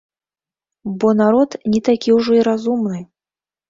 [1.03, 3.09] Бо народ не такі ўжо і разумны.